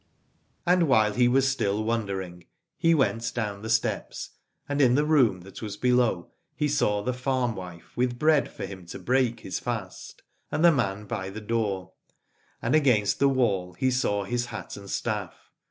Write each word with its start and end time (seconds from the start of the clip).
And 0.65 0.87
while 0.87 1.13
he 1.13 1.27
was 1.27 1.47
still 1.47 1.83
wondering 1.83 2.47
he 2.75 2.95
went 2.95 3.31
down 3.35 3.61
the 3.61 3.69
steps, 3.69 4.31
and 4.67 4.81
in 4.81 4.95
the 4.95 5.05
room 5.05 5.41
that 5.41 5.61
was 5.61 5.77
below 5.77 6.31
he 6.55 6.67
saw 6.67 7.03
the 7.03 7.13
farmwife 7.13 7.95
with 7.95 8.17
bread 8.17 8.49
for 8.49 8.65
him 8.65 8.87
to 8.87 8.97
break 8.97 9.41
his 9.41 9.59
fast, 9.59 10.23
and 10.51 10.65
the 10.65 10.71
man 10.71 11.05
by 11.05 11.29
the 11.29 11.39
door; 11.39 11.91
and 12.63 12.73
against 12.73 13.19
the 13.19 13.29
wall 13.29 13.73
he 13.73 13.91
saw 13.91 14.23
his 14.23 14.47
hat 14.47 14.75
and 14.75 14.89
staff. 14.89 15.51